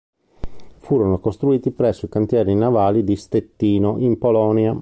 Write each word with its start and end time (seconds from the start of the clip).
Furono 0.79 1.19
costruiti 1.19 1.69
preso 1.69 2.07
i 2.07 2.09
cantieri 2.09 2.55
navali 2.55 3.03
di 3.03 3.15
Stettino, 3.15 3.99
in 3.99 4.17
Polonia. 4.17 4.75